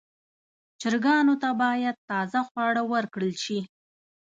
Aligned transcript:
چرګانو 0.81 1.33
ته 1.41 1.49
باید 1.61 1.95
تازه 2.09 2.39
خواړه 2.47 2.83
ورکړل 2.93 3.33
شي. 3.43 3.59